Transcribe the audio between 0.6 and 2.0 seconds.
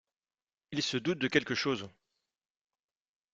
Il se doute de quelque chose.